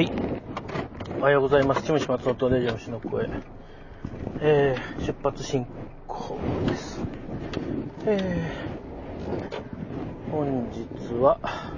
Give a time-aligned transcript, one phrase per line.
[0.00, 0.12] はい。
[1.18, 1.82] おはようございます。
[1.82, 3.28] チムシ松本レジャーの声。
[4.40, 5.66] えー、出発進
[6.08, 7.02] 行です。
[8.06, 11.74] えー、本日は、あ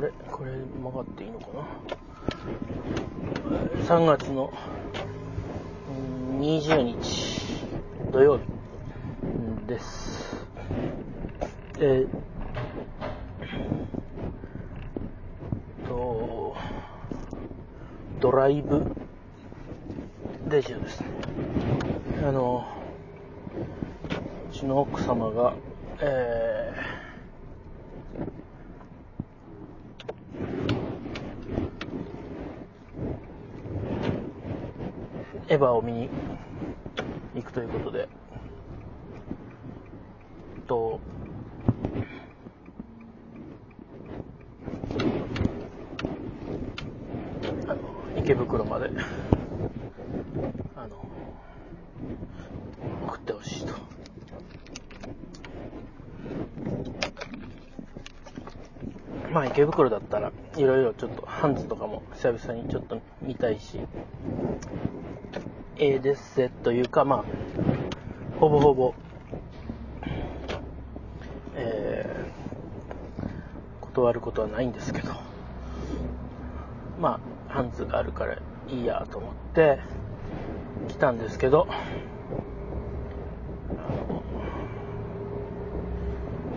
[0.00, 0.10] れ？
[0.30, 0.52] これ
[0.82, 1.66] 曲がっていいのかな
[3.84, 4.50] ?3 月の
[6.40, 7.42] 20日
[8.10, 8.44] 土曜日
[9.66, 10.46] です。
[11.76, 12.08] えー、
[15.92, 16.56] と、
[18.20, 18.84] ドライブ？
[20.48, 21.06] レジオですね。
[22.26, 22.66] あの、
[24.50, 25.54] うちの奥様が、
[26.00, 36.10] えー、エヴァを見に
[37.36, 38.08] 行くということで、
[40.66, 40.98] と、
[47.68, 47.80] あの、
[48.18, 48.90] 池袋まで、
[50.76, 50.96] あの、
[53.08, 53.72] 送ってほしいと。
[59.32, 63.80] まあ池袋だったら、いろいろちょっとハンズとかも久々にちょっと見たいし、
[65.76, 67.24] ええですせというか、まあ、
[68.40, 68.94] ほぼほぼ、
[71.54, 75.12] えー、断ることはないんですけど、
[76.98, 79.80] まあ、ハンズがあるからいいやと思って
[80.88, 81.68] 来たんですけど、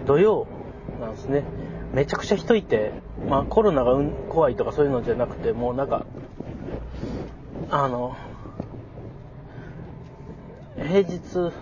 [0.06, 0.48] 土曜
[1.02, 1.44] なんですね。
[1.96, 2.92] めちゃくちゃ人いて、
[3.30, 6.06] まあコロナが怖いとかそういうのじゃなくて、もうなんか、
[7.72, 8.18] あの、
[10.76, 11.54] 平日、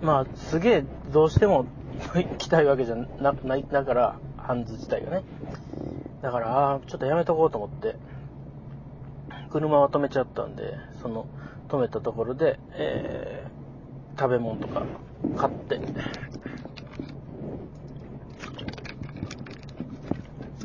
[0.00, 1.66] まあすげえどうしても
[2.16, 5.24] 行きたいわけじゃなない、だから、ハンズ自体がね。
[6.22, 7.96] だから、あーちょっとやめとこうと思って、
[9.50, 11.26] 車は止めちゃったんで、その、
[11.68, 14.84] 止めたところで、えー、食べ物とか
[15.36, 15.80] 買って、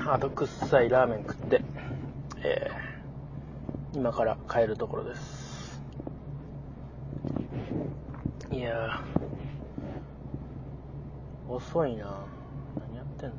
[0.06, 1.62] あと、くっさいラーメン食って、
[2.44, 5.81] えー、今から帰るところです。
[8.52, 9.02] いや、
[11.47, 12.25] 遅いな。
[12.88, 13.35] 何やってんだ。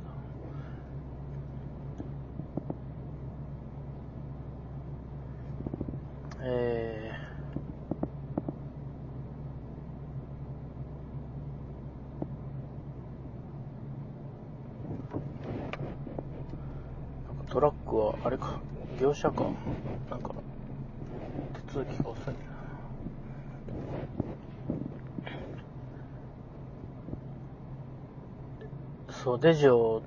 [6.41, 7.14] えー、
[17.55, 18.59] トラックは、あれか、
[18.99, 19.45] 業者か。
[20.09, 20.31] なんか、
[21.69, 22.33] 手続きが遅いな。
[29.09, 30.01] そう、デジを、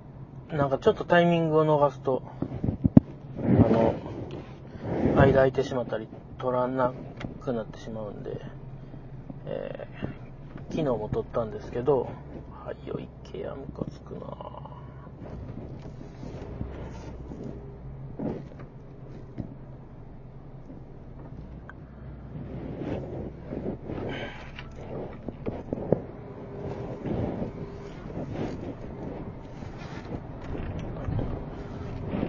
[0.51, 2.23] なんかちょっとタイミングを逃すと、
[3.39, 3.95] あの、
[5.17, 6.07] 間空いてしまったり、
[6.37, 6.93] 取らな
[7.41, 8.43] くなってしまうんで、
[9.47, 12.11] えー、昨日も撮ったんですけど、
[12.63, 14.59] はいよ、池やムカつくな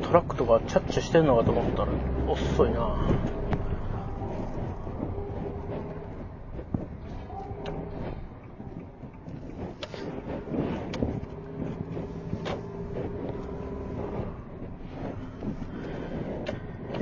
[0.10, 1.92] トラックとかチャッチしてんのかと思ったら
[2.28, 2.96] 遅いな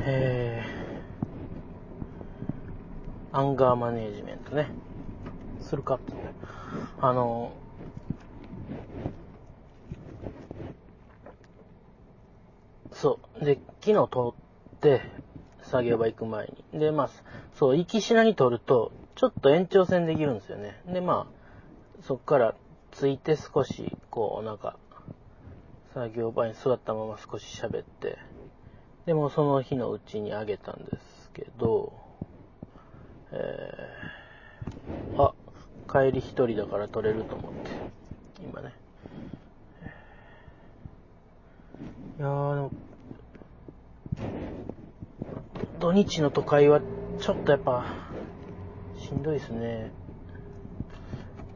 [0.09, 4.69] えー、アンガーマネージメントね。
[5.59, 6.13] するかって。
[7.01, 7.51] あの、
[12.94, 13.45] そう。
[13.97, 14.35] で、昨日撮
[14.75, 15.01] って、
[15.63, 16.79] 作業場行く前に。
[16.79, 17.09] で、まあ、
[17.55, 20.79] そう、行きしなに撮ると、ちょっと延長線できるんですよね。
[20.85, 22.53] で、まあ、そっから
[22.91, 24.77] ついて少し、こう、なんか、
[25.94, 28.17] 作業場に座ったまま少し喋って、
[29.05, 31.93] でもその日のうちにあげたんですけど、
[33.31, 35.33] えー、あ、
[35.91, 37.71] 帰り一人だから撮れると思って、
[38.43, 38.73] 今ね。
[42.19, 42.71] いやー、でも、
[45.79, 46.81] 土日の都会は
[47.19, 47.85] ちょっとやっぱ、
[48.97, 49.91] しんどいですね。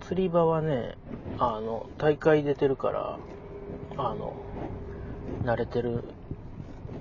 [0.01, 0.95] 釣り場はね、
[1.37, 3.17] あの、大会出てるから、
[3.97, 4.33] あの、
[5.43, 6.03] 慣れてる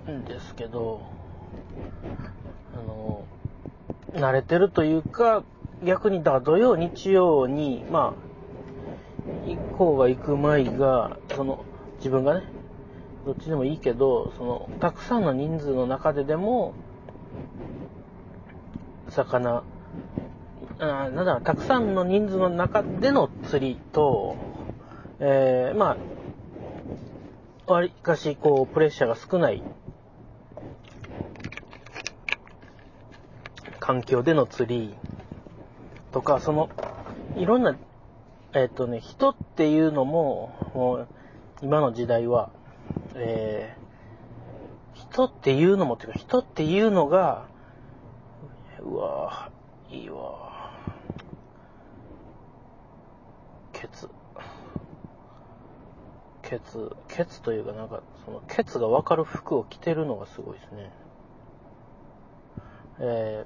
[0.08, 1.02] んですけど、
[2.74, 3.24] あの、
[4.12, 5.42] 慣れてるというか、
[5.84, 11.64] 逆に、だ土曜、日曜に、まあ、行こうが行く前が、その、
[11.98, 12.59] 自分がね、
[13.24, 16.74] どっちでもいいけど、その、たくさんの人数の中ででも、
[19.10, 19.62] 魚、
[20.78, 24.36] あなんだ、たくさんの人数の中での釣りと、
[25.18, 25.96] えー、ま
[27.68, 29.62] あ、わりかし、こう、プレッシャーが少ない
[33.78, 34.94] 環境での釣り
[36.12, 36.70] とか、その、
[37.36, 37.76] いろんな、
[38.54, 41.08] えっ、とね、人っていうのも、もう、
[41.62, 42.50] 今の時代は、
[43.16, 47.46] えー、人っていうのも、っていうか、人っていうのが、
[48.80, 50.72] うわぁいいわ
[53.72, 54.08] ケツ。
[56.42, 60.92] ケツ、ケツというかなんか、そのケツがわかる服を着てるのがすごいですね。
[63.00, 63.44] え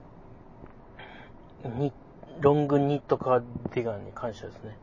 [1.64, 1.92] ー、に、
[2.40, 3.42] ロングニットカー
[3.74, 4.76] ディガンに感謝ですね。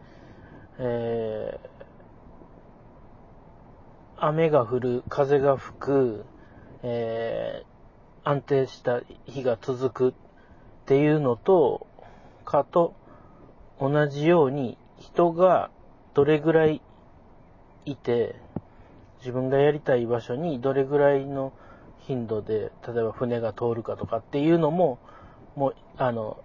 [0.80, 1.81] えー、
[4.24, 6.26] 雨が降る、風が吹く、
[6.84, 10.14] えー、安定した日が続くっ
[10.86, 11.88] ていうのと、
[12.46, 12.94] かと
[13.80, 15.72] 同じように人が
[16.14, 16.82] どれぐらい
[17.86, 18.36] いて、
[19.22, 21.52] 自分がやりたい場所にどれぐらいの
[22.02, 25.00] 頻度で、例えば船が通るかとかっていうのも、
[25.56, 26.38] もう、あの、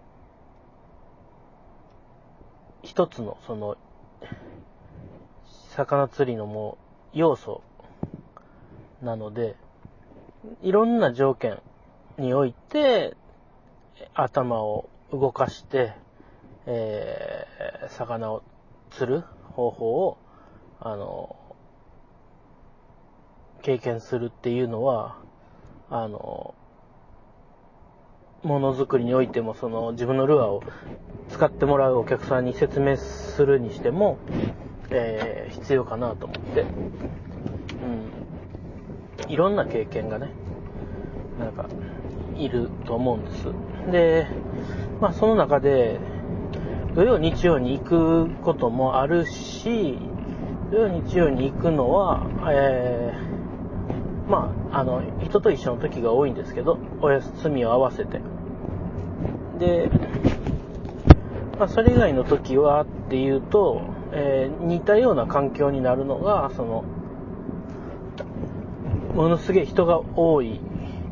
[2.82, 3.76] 一つの、その、
[5.75, 6.79] 魚釣りのも
[7.14, 7.62] う、要素
[9.02, 9.56] なので、
[10.62, 11.60] いろんな条件
[12.19, 13.16] において、
[14.14, 15.93] 頭を動かして、
[16.66, 18.43] えー、魚を
[18.90, 20.19] 釣る方法を、
[20.81, 21.37] あの、
[23.62, 25.19] 経験するっていうのは、
[25.90, 26.54] あの、
[28.43, 30.62] ものづくりにおいても、その自分のルアーを
[31.31, 34.19] 使ってもらうお客さんに説明するにしても、
[34.90, 36.64] えー、必要かなと思って、
[39.28, 40.31] いろんな経験がね、
[41.38, 41.67] なんか、
[42.37, 43.46] いると思うんです。
[43.90, 44.26] で、
[45.00, 45.99] まあその中で、
[46.94, 49.99] 土曜日曜に行くこともあるし、
[50.70, 58.20] 土曜日曜に行くのは、えー、まあ、あの、人と一緒の時が多いんですけど、お休みを合わせて。
[59.58, 59.90] で、
[61.58, 63.82] まあ、それ以外の時はっていうと、
[64.12, 66.84] えー、似たような環境になるのが、その、
[69.16, 70.60] ものすげえ人が多い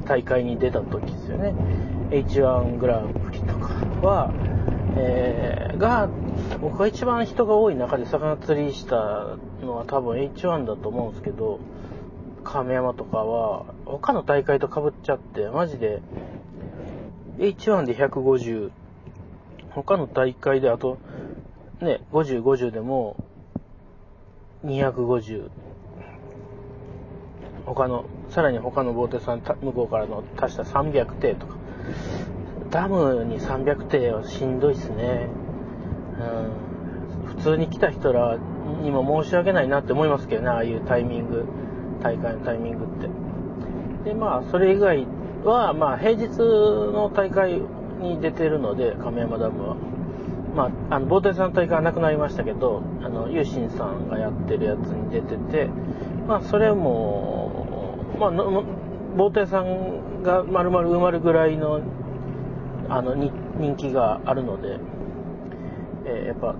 [0.06, 1.54] 大会に出た時ですよね。
[2.10, 3.68] H1 グランプリとか
[4.06, 4.30] は、
[4.96, 6.10] えー、が、
[6.60, 11.60] 僕が一番人が多い中で魚釣りしたのは多分 H1 だと思うんですけど、
[12.44, 16.02] 亀山とかは、他の大会と被っちゃって、マジで、
[17.38, 18.70] H1 で150、
[19.70, 20.98] 他の大会であと、
[21.80, 23.16] ね、50、50でも、
[24.66, 25.48] 250、
[27.66, 31.56] 他の、さらに他のボーテさん、向こうからの足した300艇とか、
[32.70, 35.28] ダムに300艇はしんどいっすね。
[37.26, 37.36] うん。
[37.36, 38.38] 普通に来た人ら
[38.82, 41.44] にも申し訳ないなって思いますけどね、ああいうタイミング、
[42.02, 42.88] 大会のタイミングっ
[44.04, 44.10] て。
[44.10, 45.06] で、まあ、それ以外
[45.44, 47.60] は、まあ、平日の大会
[48.00, 49.76] に出てるので、亀山ダムは。
[50.54, 55.68] まあ、あの、ボーテさんの大会はなくなりましたけど、あの、ユーシンさんがやってるやつに出てて、
[56.28, 57.43] まあ、それも、
[58.30, 58.62] まあ、
[59.16, 61.80] ボーテさんが丸々埋まるぐらいの、
[62.88, 64.78] あの、人気があるので、
[66.06, 66.54] えー、やっぱ、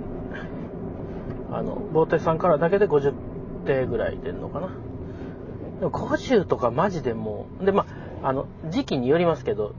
[1.50, 3.12] あの、ボーテさんからだけで50
[3.66, 4.68] 手ぐらい出るのかな。
[5.80, 7.86] でも50とかマジでもう、で、ま
[8.22, 9.74] あ、あの、時期によりますけど、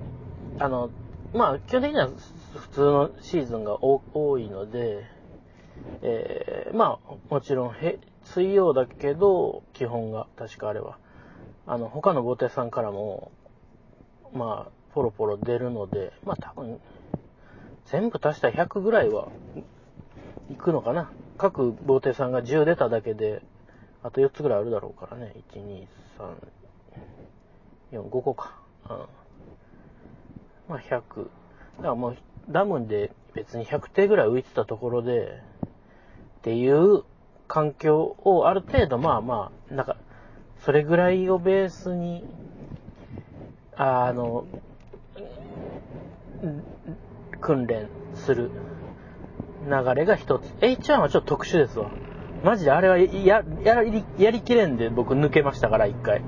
[0.60, 0.90] あの、
[1.34, 2.10] まあ、基本的には
[2.56, 5.04] 普通のシーズンが多いので、
[6.02, 10.98] えー、まあ、もちろん、へ、水曜だけど、基本が、確かあれは。
[11.68, 13.32] あの、他のボテさんからも、
[14.34, 16.80] まあ、ポロポロ出るので、まあ多分、
[17.86, 19.30] 全部足したら100ぐらいは、
[20.50, 21.12] いくのかな。
[21.38, 23.42] 各ボテさんが10出ただけで、
[24.04, 25.34] あと4つぐらいあるだろうからね。
[25.54, 25.88] 1、2、
[27.92, 28.54] 3、4、5個か。
[28.90, 28.98] うん。
[30.70, 30.92] まあ100。
[30.92, 31.08] だか
[31.82, 32.18] らもう、
[32.50, 35.42] ダムで別に100手ぐらい浮いてたところで、
[36.40, 37.04] っていう
[37.48, 39.98] 環境をある程度まあまあ、なんか、
[40.66, 42.26] それぐらいをベースに、
[43.76, 44.48] あの、
[47.40, 48.50] 訓練する
[49.70, 50.48] 流れが一つ。
[50.62, 51.92] H1 はちょっと特殊ですわ。
[52.44, 56.24] マジであれはや、やり、やりきれんで僕抜けましたから、一回。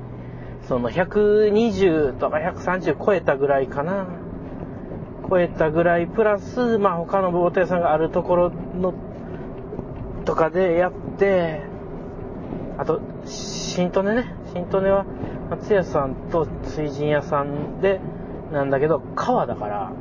[0.67, 4.05] その120とか130超えたぐらいかな。
[5.27, 8.93] 超えたぐらい、プラス、まあ他のボーテさんがあるところの
[10.25, 11.63] とかでやって、
[12.77, 13.01] あと、
[13.77, 14.25] 新利根ね。
[14.55, 15.05] 新利根は、
[15.51, 18.01] 松屋さんと水神屋さんで、
[18.51, 19.91] なんだけど、川だから、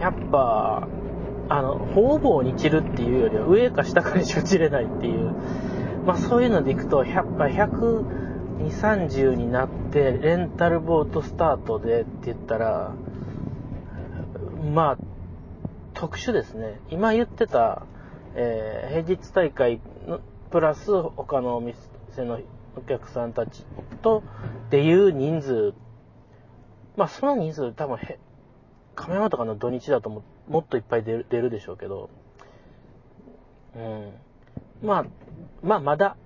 [0.00, 0.88] やっぱ、
[1.48, 5.36] あの、方々に散るっていうよりは上か下かにしか散れないっていう、
[6.04, 8.04] まあそういうのでいくと、やっぱ120、
[8.58, 12.92] 30になって、レンタルボートスタートでって言ったら、
[14.74, 14.98] まあ、
[15.94, 16.80] 特殊ですね。
[16.90, 17.86] 今言ってた、
[18.34, 20.18] えー、平日大会の
[20.50, 22.40] プラス他のお店の
[22.76, 23.64] お客さんたち
[24.02, 24.22] と
[24.68, 25.74] っていう人数、
[26.96, 28.18] まあその人数多分へ、
[28.94, 32.10] 亀山とかの土日だとももっといっぱい出る出るでしょうけど、
[33.74, 34.12] うん。
[34.82, 35.06] まあ、
[35.62, 36.16] まあまだ、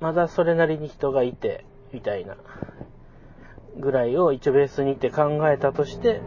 [0.00, 2.36] まだそれなりに人がいて、みたいな、
[3.78, 6.20] ぐらいを一応ベースにって考えたとして、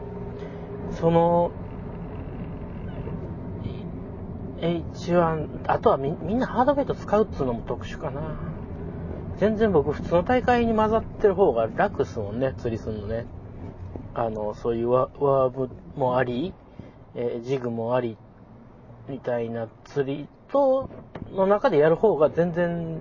[0.92, 1.52] その、
[4.62, 8.49] H1、あとはみみんなハードベイト使うっつうのも特殊かな。
[9.40, 13.26] 全然僕普通の大会に混ざってる方が楽っすもんね、釣りすんのね。
[14.14, 16.54] あの、そういうワーブもあり、
[17.16, 18.18] えー、ジグもあり、
[19.08, 20.90] みたいな釣りと、
[21.32, 23.00] の中でやる方が全然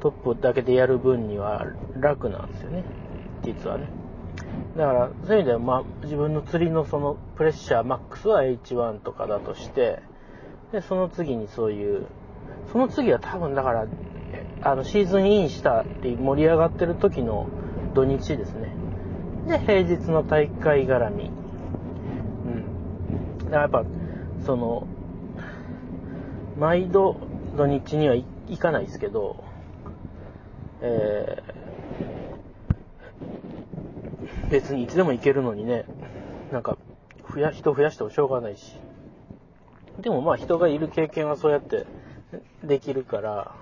[0.00, 1.66] トップだけでやる分には
[1.98, 2.84] 楽なんですよね。
[3.42, 3.88] 実はね。
[4.78, 10.00] だから、そういう意味では、まあ、自分の釣りのそのプレッシャーマックスは H1 とかだとして、
[10.72, 12.06] で、その次にそういう、
[12.72, 13.86] その次は多分だから、
[14.64, 17.48] あの、シーズンインしたって盛り上がってる時の
[17.92, 18.72] 土日ですね。
[19.46, 21.30] で、平日の大会絡み。
[22.46, 23.38] うん。
[23.40, 23.84] だからやっぱ、
[24.46, 24.86] その、
[26.58, 27.18] 毎度
[27.58, 29.44] 土日には行かないですけど、
[30.80, 35.84] えー、別にいつでも行けるのにね、
[36.52, 36.78] なんか、
[37.34, 38.78] 増や、人増やしてもしょうがないし。
[40.00, 41.86] でもまあ人がいる経験はそうやって
[42.64, 43.54] できるから、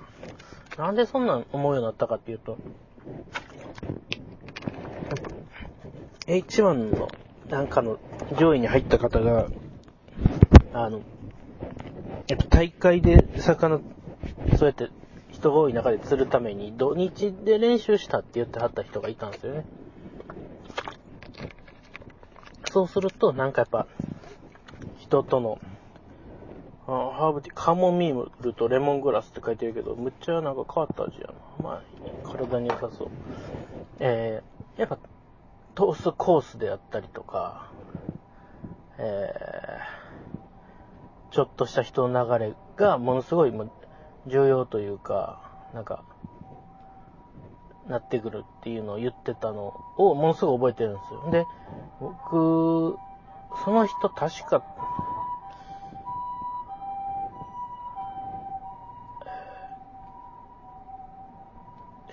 [0.78, 2.56] なんでそんなん思うようになったかっていうと、
[6.26, 7.08] H1 の
[7.48, 7.98] なんかの
[8.38, 9.48] 上位に入った方が、
[10.72, 11.02] あの、
[12.28, 13.80] えっと、大会で魚、
[14.56, 14.88] そうやって
[15.30, 19.64] 人が多い中で釣るために土日で練習したって言ってはった人がいたんですよね。
[22.70, 23.86] そうすると、なんかやっぱ、
[24.98, 25.58] 人との、
[26.86, 31.34] あハーブティー、カモミールとレモングラスって書いてるけど、むっちゃなんか変わった味やな。
[31.62, 33.08] まあ、体に良さそう。
[34.00, 34.98] えー、やっぱ、
[35.74, 37.70] トースコースであったりとか、
[38.98, 43.52] えー、ちょっとした人の流れがものすごい
[44.26, 45.40] 重要というか、
[45.74, 46.04] なんか、
[47.86, 51.30] なってくるっていうのを言ってたのをものすごい覚えてるんですよ。
[51.30, 51.46] で、
[52.00, 52.96] 僕、
[53.64, 54.62] その人確か、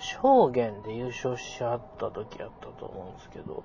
[0.00, 3.62] 証言で優勝しはった時やったと思うんですけど、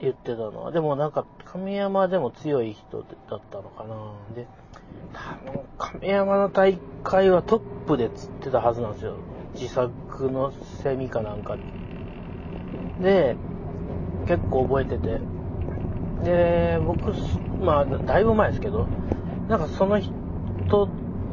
[0.00, 4.12] 言ってたのは、でもなんか神山でも強い人だったのかな。
[4.34, 4.46] で、
[5.12, 9.16] 多分亀山の大会はトップで釣ってたはずなんですよ。
[9.54, 11.56] 自作のセミかなんか
[13.00, 13.36] で、
[14.26, 15.20] 結構覚えてて。
[16.24, 17.12] で、僕、
[17.64, 18.86] まあ、だいぶ前ですけど、
[19.48, 20.10] なんかその人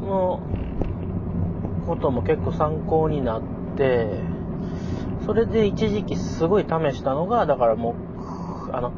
[0.02, 0.40] の
[1.84, 3.42] ことも結構参考になっ
[3.76, 4.08] て、
[5.26, 7.94] それで一時期すごい試したのが、だからも
[8.68, 8.92] う、あの、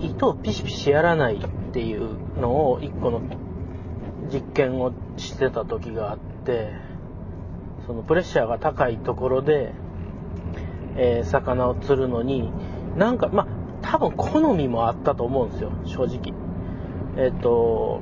[0.00, 3.20] 糸をピシピシやらないっていうのを一個の
[4.32, 6.72] 実験をしてた時があって、
[7.86, 9.72] そのプレッシャーが高いところで、
[10.96, 12.50] えー、魚を釣るのに、
[12.96, 13.46] なんか、まあ、
[13.82, 16.34] 多分好みもあったと思うんですよ、正直。
[17.16, 18.00] えっ、ー、と、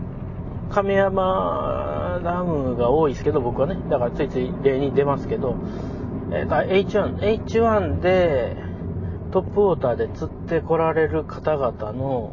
[0.70, 5.56] 亀山ダムが多いですけど、僕はね、だからついつい例に出ますけど、
[6.30, 8.56] えー、H1、H1 で
[9.30, 12.32] トップウォーターで釣ってこられる方々の、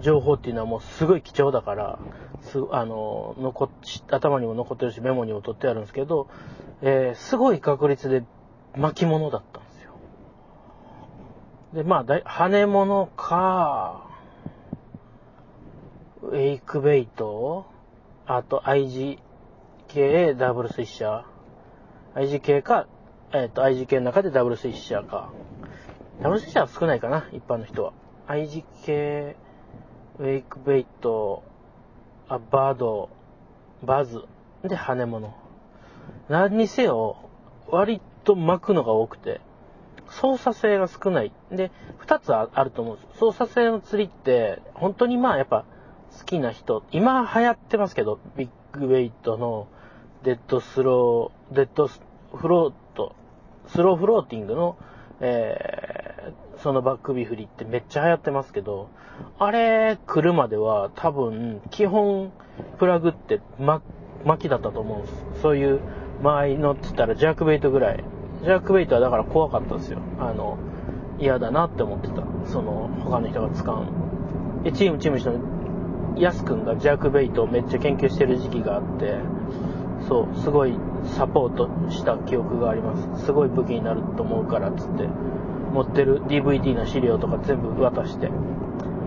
[0.00, 1.98] 情報っていうのはもうすごい貴重だから、
[2.42, 3.70] すあの残
[4.06, 6.28] 頭にも残ってるしメモにも取ってあるんですけど、
[6.82, 8.22] えー、すごい確率で
[8.76, 9.92] 巻物だったんですよ。
[11.72, 14.03] で、まあ、だ羽物か、
[16.24, 17.66] ウェイクベイト、
[18.26, 19.18] あと IG
[19.88, 22.86] 系ダブルスイッシャー、IG 系か、
[23.32, 25.32] えっ、ー、と IG 系の中でダブルスイッシャーか。
[26.22, 27.92] ダブルスイッシャーは少ないかな、一般の人は。
[28.26, 29.36] IG 系
[30.18, 31.42] ウェイクベイト、
[32.28, 33.10] あバード、
[33.82, 34.24] バズ、
[34.62, 35.34] で、羽物。
[36.30, 37.16] 何にせよ、
[37.68, 39.42] 割と巻くのが多くて、
[40.08, 41.32] 操作性が少ない。
[41.50, 43.18] で、二つあると思うんです。
[43.18, 45.64] 操作性の釣りって、本当にまあやっぱ、
[46.18, 49.66] 好きな人、今流行ってますけど、ビッグベイトの
[50.22, 53.14] デッドスロー、デッドフロート、
[53.68, 54.76] スローフローティングの、
[55.20, 58.88] えー、そのバックビフリってめっちゃ流行ってますけど、
[59.38, 62.32] あれ来るまでは多分、基本、
[62.78, 63.82] プラグって巻
[64.42, 65.42] きだったと思うんです。
[65.42, 65.80] そういう
[66.22, 68.04] 間合いのって言ったらジャークベイトぐらい。
[68.42, 69.98] ジャークベイトはだから怖かったですよ。
[70.20, 70.58] あの、
[71.18, 72.22] 嫌だなって思ってた。
[72.46, 73.84] その、他の人が使う
[74.64, 75.63] で、チームチームの、
[76.32, 79.18] ス君がジャークベイトをめっちゃ研究してる時期があって、
[80.08, 83.24] そう、すごいサポートした記憶があります。
[83.24, 85.08] すごい武器になると思うから、つって、
[85.72, 88.30] 持ってる DVD の資料とか全部渡して、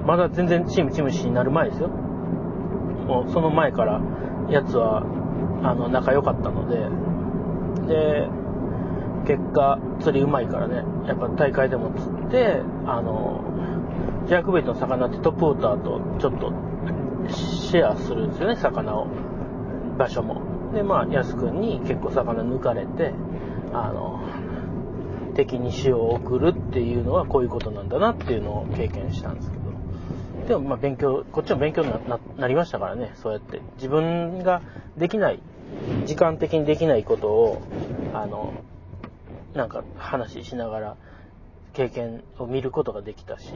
[0.05, 1.87] まだ全然チームチームシになる前ですよ。
[1.87, 4.01] もうその前から、
[4.49, 5.03] やつは、
[5.63, 6.89] あの、仲良かったので、
[7.87, 8.27] で、
[9.25, 13.41] 結果、釣りうまいからね、やっぱ大会でも釣って、あの、
[14.27, 16.51] ジャークベイトの魚ってトップウォーターとちょっと
[17.29, 19.07] シェアするんですよね、魚を。
[19.97, 20.41] 場所も。
[20.73, 23.13] で、まあ、安くんに結構魚抜かれて、
[23.73, 24.21] あの、
[25.35, 29.63] 敵に塩を送るっていうのはこういうことなんだなっていうのを経験したんですけど。
[30.47, 33.61] でも、まあ、勉強、こっちも勉強にななりましたからね、そうやって。
[33.75, 34.61] 自分が
[34.97, 35.39] できない、
[36.05, 37.61] 時間的にできないことを、
[38.13, 38.53] あの、
[39.53, 40.97] なんか話しながら
[41.73, 43.53] 経験を見ることができたし、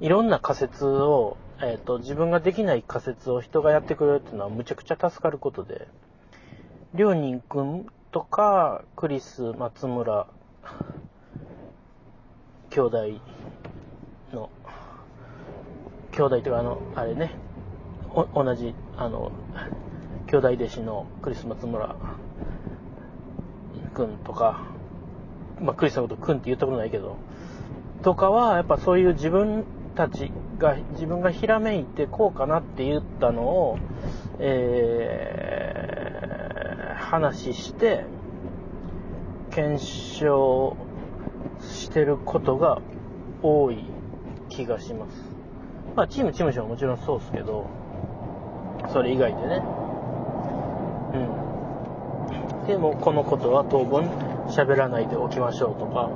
[0.00, 5.88] いろんな仮説をえっ、ー、と、自分ができない仮説を人がやってくれるっていうのはむちゃくちゃ助かることで、
[6.94, 10.26] りょうにんくんとか、クリス、松村、
[12.70, 12.98] 兄弟
[14.32, 14.50] の、
[16.12, 17.32] 兄弟というか、あの、あれね、
[18.34, 19.32] 同じ、あの、
[20.26, 21.96] 兄弟弟子のクリス・松村
[23.94, 24.62] くんとか、
[25.60, 27.16] まあ、クリスのことくんって言ったことないけど、
[28.02, 33.78] とかは、やっぱそういう自分たちが、自分がひらめいてこうかなって言ったのを、
[34.38, 38.04] えー、話して、
[39.50, 40.76] 検証
[41.60, 42.82] してることが
[43.42, 43.84] 多い
[44.50, 45.36] 気がします。
[45.94, 47.66] まあ、チーム、チームショはもちろんそうですけど、
[48.92, 49.62] それ以外でね。
[51.14, 52.66] うん。
[52.66, 54.04] でも、このことは当分
[54.48, 56.10] 喋らないでおきましょうとか、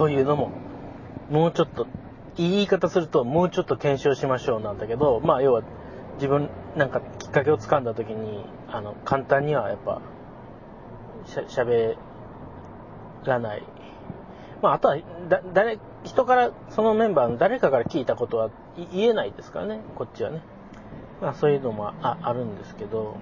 [0.00, 0.50] そういうのも、
[1.28, 1.86] もうちょっと、
[2.38, 5.62] 言い方すると、もうちょっと検証しましょうなんだけど、まあ、要は、
[6.14, 10.00] 自分、なんか、きっかけをつかんだ時に、あの、簡単にはやっぱ、
[11.26, 11.98] しゃ、喋
[13.26, 13.62] らない。
[14.62, 14.96] まあ、あとは、
[15.28, 18.48] だ、誰、人から、そのメンバーの誰かから聞いたことは
[18.94, 20.40] 言えないですからね、こっちはね。
[21.20, 23.18] まあ、そういうのもああるんですけど、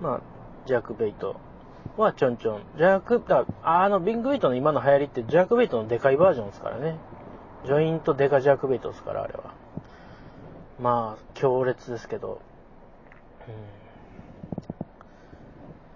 [0.00, 0.20] まあ、
[0.64, 1.36] ジャック・ベイト
[1.96, 2.62] はちょんちょん。
[2.76, 6.96] ジャーク、だあの、ビッグベイトの今の流行りってジャークベイトのデカいバージョンですからね。
[7.66, 9.54] ジョイントデカジャークベイトですから、あれは。
[10.80, 12.40] まあ、強烈ですけど。
[13.48, 13.54] うん。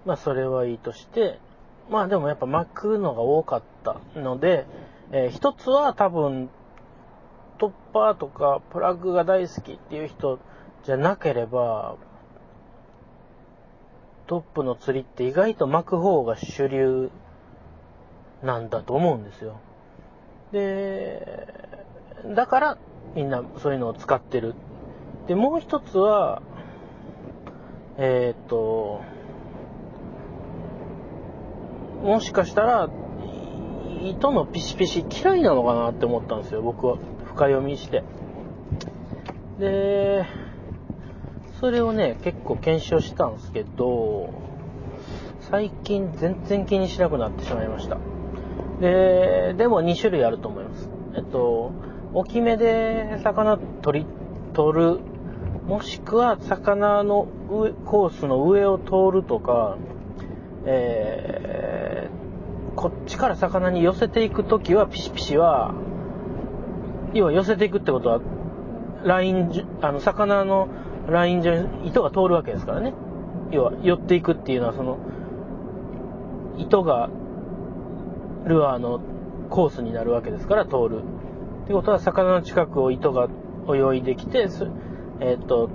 [0.05, 1.39] まあ、それはいいとして、
[1.89, 4.65] まあでもやっぱ巻くのが多かったので、
[5.11, 6.49] えー、一つは多分、
[7.57, 10.39] トッパーとかプラグが大好きっていう人
[10.83, 11.95] じゃなければ、
[14.27, 17.11] トップの釣りって意外と巻く方が主流
[18.43, 19.59] なんだと思うんですよ。
[20.51, 21.47] で、
[22.35, 22.77] だから
[23.15, 24.55] みんなそういうのを使ってる。
[25.27, 26.41] で、もう一つは、
[27.97, 29.01] えっ、と、
[32.03, 32.89] もしかしたら、
[34.03, 36.97] 糸のピシピシ嫌いなのかなって思ったんですよ、僕は。
[37.25, 38.03] 深読みして。
[39.59, 40.25] で、
[41.59, 44.33] それをね、結構検証したんですけど、
[45.39, 47.97] 最近全然気にしなくなってしまいました。
[48.81, 50.89] で、でも2種類あると思います。
[51.15, 51.71] えっと、
[52.13, 54.05] 大きめで魚取り、
[54.53, 54.99] 取る、
[55.65, 59.77] もしくは魚の上、コースの上を通るとか、
[60.65, 65.73] えー、こっちから魚に寄せていくときはピシピシは、
[67.13, 68.19] 要は寄せていくってことは、
[69.03, 70.67] ライン、あの、魚の
[71.07, 72.93] ライン上に糸が通るわけですからね。
[73.51, 74.97] 要は、寄っていくっていうのは、その、
[76.57, 77.09] 糸が
[78.45, 79.01] ルアーの
[79.49, 81.01] コースになるわけですから、通る。
[81.65, 83.27] ってことは、魚の近くを糸が
[83.67, 84.47] 泳いできて、
[85.19, 85.69] えっ、と、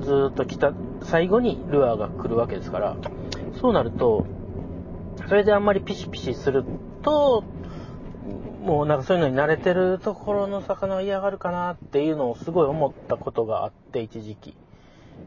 [0.00, 2.96] ずっと来た、最後にルアーが来るわけですから、
[3.60, 4.26] そうなると、
[5.28, 6.64] それであんまりピシピシする
[7.02, 7.42] と、
[8.66, 14.56] もうなんかそういうのに慣れてるところの魚は嫌がるかなっていうのをすごい思ったことがあって一時期。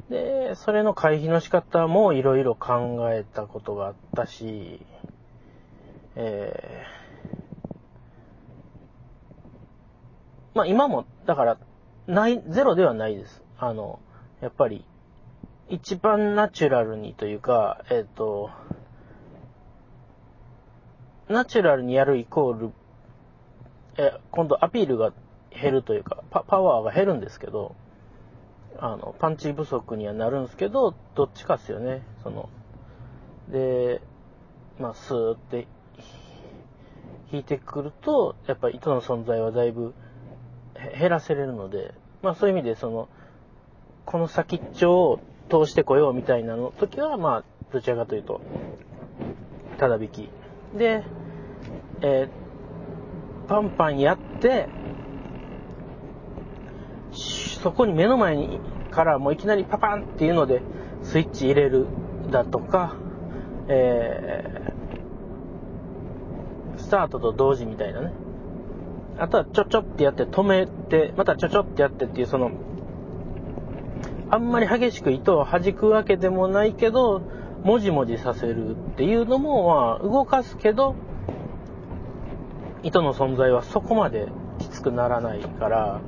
[0.09, 4.85] で、それの回避の仕方もいろいろ考えたことがあったし、
[6.17, 6.83] え
[10.53, 11.57] まあ今も、だから、
[12.07, 13.41] ない、ゼロではないです。
[13.57, 14.01] あの、
[14.41, 14.83] やっぱり、
[15.69, 18.49] 一番ナチュラルにというか、えっ、ー、と、
[21.29, 22.71] ナチュラルにやるイコール、
[23.99, 25.11] え、今度アピールが
[25.51, 27.75] 減るというか、パパワーが減るんですけど、
[28.77, 32.01] あの、パンチ不足にはなるんですけど、どっちかっすよね。
[32.23, 32.47] その、
[33.49, 34.01] で、
[34.79, 35.67] まあ、スーって
[37.33, 39.93] 引いてくると、やっぱ糸の存在はだいぶ
[40.97, 43.09] 減らせれるので、まあそういう意味で、その、
[44.05, 48.39] この先っちょを通してこようみたいなの時は、まあ、どちらかというと、
[49.77, 50.29] ただ引き。
[50.75, 51.03] で、
[52.01, 52.48] えー、
[53.49, 54.69] パンパンやって、
[57.11, 58.59] そこに目の前に
[58.91, 60.61] からもういきなりパパンっていうので
[61.01, 61.87] スイッチ入れる
[62.29, 62.95] だとか、
[63.67, 68.11] えー、スタートと同時みたいなね。
[69.17, 72.51] あとはちょちょってやって止めて、またちょちょってやってっていうその、
[74.29, 77.21] あんまり激しく糸を弾くわけでもないけど、
[77.63, 80.95] もじもじさせるっていうのも、まあ、動かすけど、
[82.83, 84.27] 糸の存在はそこまで
[84.59, 86.01] きつくならないから、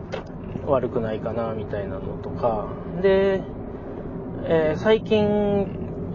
[0.66, 2.68] 悪くないかな、みたいなのとか。
[3.02, 3.42] で、
[4.44, 5.68] えー、最近、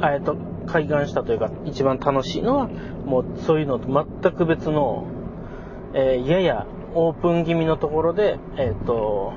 [0.02, 2.68] えっと、開眼したというか、一番楽しいのは、
[3.04, 3.86] もうそういうのと
[4.22, 5.06] 全く別の、
[5.94, 9.34] えー、ややオープン気味のところで、えっ、ー、と、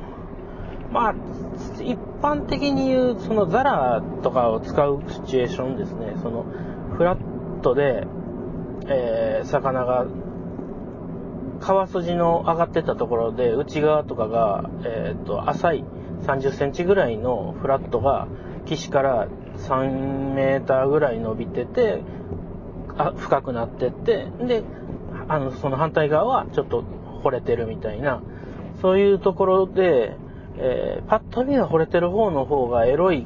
[0.91, 1.15] まあ、
[1.82, 6.15] 一般的に言う、そのザラとかを使うシチュエーションですね。
[6.21, 6.45] その、
[6.97, 8.08] フラットで、
[8.88, 10.05] えー、魚が、
[11.60, 15.84] 川筋の上がってたところで、内側とかが、えっ、ー、と、浅い
[16.24, 18.28] 30センチぐらいのフラットが、
[18.65, 22.04] 岸から3メーターぐらい伸びてて、
[22.98, 24.63] あ深くなってって、で、
[25.28, 26.84] あの、その反対側はちょっと
[27.24, 28.22] 惚れてるみたいな、
[28.82, 30.15] そういうところで、
[30.58, 33.26] えー、パッと見は惚れてる方の方がエロい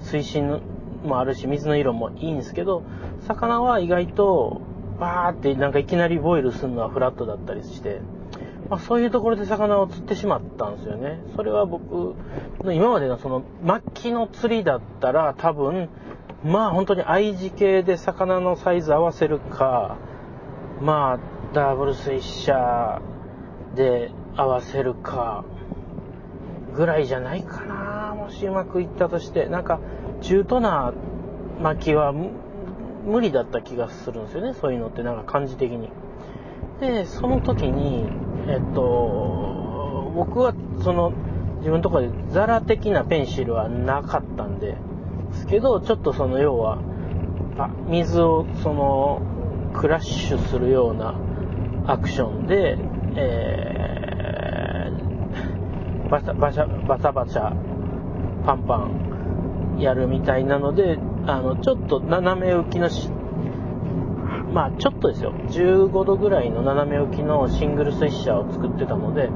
[0.00, 0.60] 水深
[1.04, 2.82] もあるし、水の色もいいんですけど、
[3.26, 4.62] 魚は意外と、
[5.00, 8.00] バーってなんかいきなりボイルするのはフラットだったりして、
[8.68, 11.18] まあ、そういうところで魚を釣ってしまったんですよね。
[11.34, 12.14] それは僕
[12.62, 15.88] の今までのその末期の釣りだったら多分、
[16.44, 19.96] まあ本当に I 字系で魚のサイズ合わせるか、
[20.80, 25.44] まあダブルスイッシャーで合わせるか、
[26.74, 29.46] ぐらいじゃないかなもしうまくいったとして。
[29.46, 29.80] なんか、
[30.20, 30.92] 中途な
[31.60, 32.12] 巻きは
[33.04, 34.54] 無理だった気がするんですよね。
[34.54, 35.88] そういうのってなんか感じ的に。
[36.80, 38.06] で、その時に、
[38.48, 41.12] えっと、僕はその
[41.58, 44.76] 自分ところでザラ的なペンシルはなかったんで、
[45.30, 46.78] ですけど、ちょっとその要は、
[47.58, 49.20] あ水をその
[49.74, 51.18] クラッシュするような
[51.86, 52.78] アクションで、
[53.16, 53.80] え
[56.10, 57.54] バサバシャ、バサバシャ、
[58.44, 63.08] パンパンやるみたいなので、あの、ちょっと斜め浮きのし、
[64.52, 69.30] まあちょっとですよ、15度ぐらいの斜め浮きのシングルスイッシャーを作ってたので、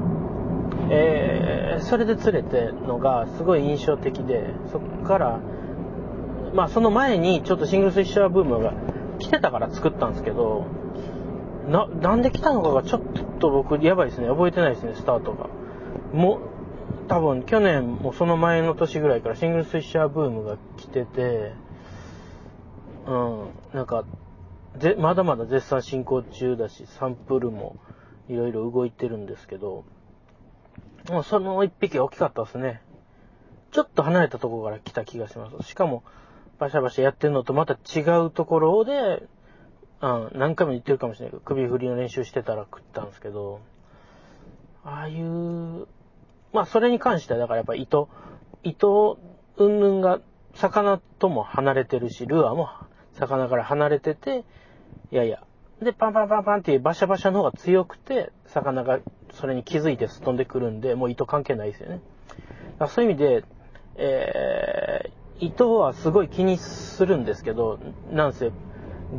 [0.90, 5.40] えー、それで釣れてのがすごい印象的で、そっから、
[6.54, 8.72] まあその前にちょっとシングルスイッシャーブームが
[9.18, 10.66] 来てたから作ったんですけど、
[11.68, 13.02] な、なんで来たのかがちょっ
[13.38, 14.28] と僕やばいですね。
[14.28, 15.48] 覚えてないですね、スタートが。
[16.12, 16.40] も、
[17.08, 21.52] 多分去年もその前の年ぐらいからシングルスイッシャーブームが来てて、
[23.06, 24.04] うん、なんか、
[24.76, 27.76] ぜ、まだまだ絶賛進行中だし、サンプルも
[28.28, 29.84] いろいろ動いてるんですけど、
[31.08, 32.82] もうその一匹大きかったですね。
[33.72, 35.68] ちょっと離れたとこから来た気がします。
[35.68, 36.02] しかも、
[36.58, 39.26] バシャバシャやってるのとまた違うところで、
[40.00, 43.60] うん、何回も言ってるかもしれないけど、首振りの練習してたら食ったんですけど、
[44.84, 45.86] ああいう
[46.54, 48.08] まあ、それに関しては、だからやっぱ糸、
[48.62, 49.18] 糸、
[49.56, 50.20] うんぬんが、
[50.54, 52.68] 魚とも離れてるし、ルアーも
[53.18, 54.44] 魚から離れてて、
[55.10, 55.42] いやいや。
[55.82, 59.00] で、パンパンパンパンっていうバシャバシャの方が強くて、魚が
[59.32, 62.00] それに気づいてすっ飛んでくるんで、もう糸関係ないですよね。
[62.78, 63.44] だそういう意味で、
[63.96, 67.78] えー、糸はすごい気にするんですけど、
[68.10, 68.50] なんせ、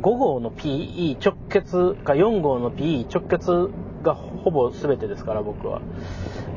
[0.00, 3.70] 号の PE 直結か4号の PE 直結
[4.02, 5.80] がほぼ全てですから、僕は。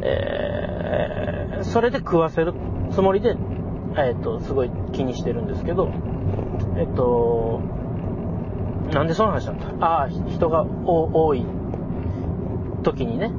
[0.01, 2.53] えー、それで食わせる
[2.91, 3.35] つもりで、
[3.97, 5.89] えっ、ー、と、すごい気にしてるんですけど、
[6.79, 7.61] えっ、ー、と、
[8.93, 11.45] なんでその話なんだああ、人が多い。
[12.81, 13.31] 時にね、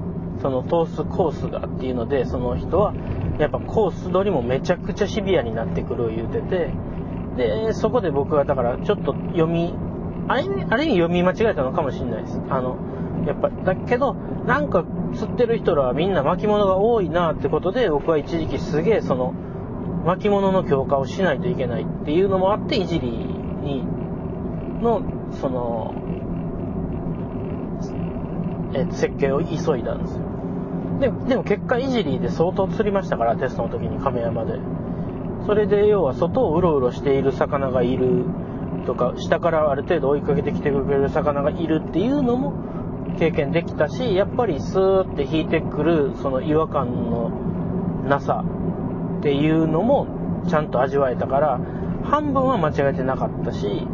[0.43, 2.95] その通すコースがっていうので、その人は、
[3.39, 6.71] やっぱコース取りもめちゃくちゃシビアになってくる言うてて、
[7.37, 9.75] で、そこで僕はだからちょっと読み、
[10.29, 12.41] あれ、あれに読み間違えたのかもしれないです。
[12.51, 12.77] あの、
[13.27, 19.35] やっぱ、だけど、なんか釣ってる人らはみんな巻物が多いなってことで、僕は一時期すげえその、
[20.05, 23.85] 巻物の強化をしないといけないっていうのもあって、いじりに、
[24.81, 25.95] の、その、
[28.73, 30.31] え設計を急いだんですよ。
[31.01, 34.59] ででも結果いじりで相当釣りましたから、テストの時に亀山で。
[35.47, 38.25] それで要は外をうろうろしている魚がいる
[38.87, 42.53] とか、下からある程度追いかけてきてくれる魚がいるっていうのも
[43.19, 47.31] 経験できたし、やっぱりスーって引いてくるその違和感の
[48.07, 48.45] なさ
[49.21, 50.07] っていうのも
[50.49, 51.61] ちゃんと味わえたから、
[52.05, 53.87] 半分は間違えてなかったし、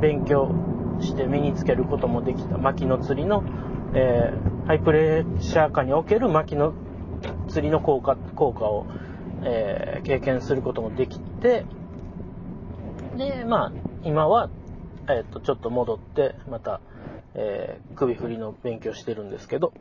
[0.00, 0.54] 勉強
[1.00, 2.56] して身につけることもできた。
[2.56, 3.42] 薪の釣りの、
[3.94, 6.72] えー、ハイプレッシャー下における薪の
[7.48, 8.86] 釣りの効果、効果を、
[9.42, 11.64] えー、経験することもできて、
[13.16, 13.72] で、まあ、
[14.04, 14.50] 今は、
[15.08, 16.80] えっ、と、ちょっと戻って、また、
[17.34, 19.72] えー、首振りの勉強してるんですけど、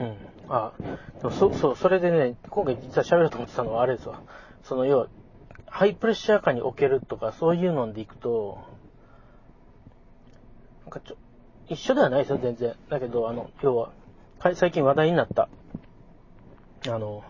[0.00, 0.16] うん。
[0.48, 0.72] あ、
[1.18, 4.20] でもそ、そう、それでね、今回実は喋ろうと思ってたのはあれですわ。
[4.62, 5.08] その、要は、
[5.66, 8.58] ハイプレッシャー下に置けるとか、そういうのでいくと、
[10.84, 11.16] なんかちょ、
[11.68, 12.74] 一緒ではないですよ、全然。
[12.88, 13.92] だけど、あの、要は、
[14.54, 15.48] 最近話題になった、
[16.88, 17.24] あの、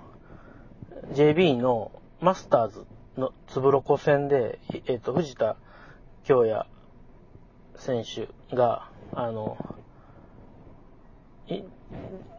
[1.12, 5.56] JB のマスターズのつぶろこ戦で、えっ、ー、と、藤田
[6.24, 6.66] 京也
[7.76, 9.56] 選手が、あの、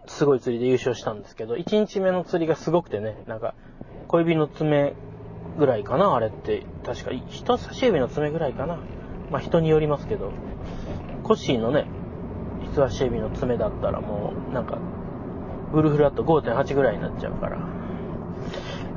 [0.08, 3.54] すごい釣りで優勝したんですけど、1日目の釣りがすごくてね、なんか、
[4.08, 4.94] 小指の爪
[5.58, 6.66] ぐらいかな、あれって。
[6.84, 8.80] 確か、人差し指の爪ぐらいかな。
[9.32, 10.32] まあ人によりますけど、
[11.24, 11.86] コッシーのね、
[12.72, 14.80] 人差し指の爪だったらもう、なんか、
[15.72, 17.60] ブルフラット5.8ぐらいになっちゃうから、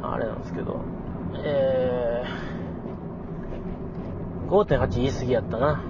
[0.03, 0.81] あれなんですけど、
[1.45, 5.83] えー、5.8言い過ぎやったな。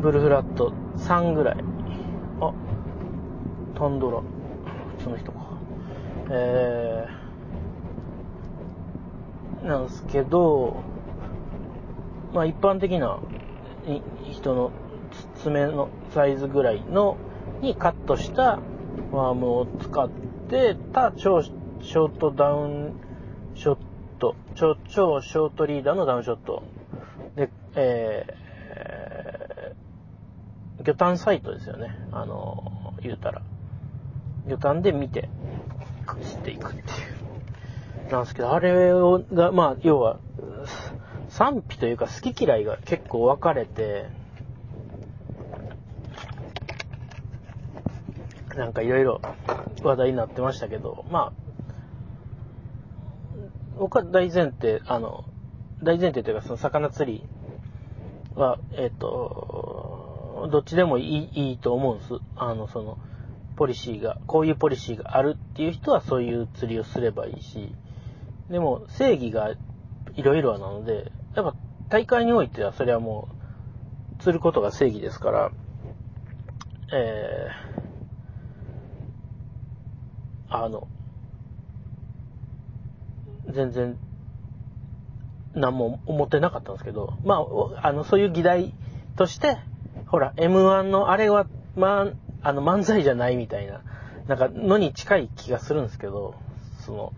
[0.00, 1.56] ブルフラット3ぐらい。
[2.40, 2.52] あ、
[3.76, 4.20] タンドラ。
[4.98, 5.38] 普通の人か。
[6.30, 10.82] えー、なんですけど、
[12.32, 13.18] まあ一般的な
[14.30, 14.72] 人の
[15.42, 17.16] 爪のサイズぐらいの
[17.60, 18.58] にカットした
[19.12, 20.10] ワームを使っ
[20.48, 22.92] てた超ショートダウン
[23.54, 23.78] ショッ
[24.18, 24.76] ト、超
[25.20, 26.62] ショートリーダーのダウンショット
[27.36, 28.43] で、えー、
[30.84, 31.96] 魚探サイトですよね。
[32.12, 33.42] あの、言うたら。
[34.46, 35.28] 魚探で見て、
[36.22, 36.82] 知っていくってい
[38.08, 38.12] う。
[38.12, 40.18] なんですけど、あれをが、まあ、要は、
[41.28, 44.06] 賛否というか好き嫌いが結構分かれて、
[48.56, 49.20] なんかいろいろ
[49.82, 51.44] 話題になってましたけど、まあ、
[53.78, 55.24] 僕は大前提、あの、
[55.82, 57.24] 大前提というかその魚釣り
[58.36, 59.63] は、えっ、ー、と、
[60.48, 62.14] どっちでもいいいいと思うんです。
[62.36, 62.98] あの、その、
[63.56, 67.74] ポリシーが、こういうポリシーがあるっていう人はそういう釣りをすればいいし、
[68.50, 69.54] でも正義が
[70.14, 71.54] いろいろなので、やっぱ
[71.88, 73.28] 大会においてはそれはも
[74.18, 75.50] う、釣ることが正義ですから、
[76.92, 80.88] えー、あの、
[83.50, 83.98] 全然、
[85.54, 87.44] 何も思ってなかったんですけど、ま
[87.82, 88.74] あ、あの、そういう議題
[89.16, 89.58] として、
[90.14, 93.80] ほら、M1 のあれは、まあ、あの、漫才じゃないみたいな、
[94.28, 96.36] なんか、のに近い気がするんですけど、
[96.86, 97.12] その、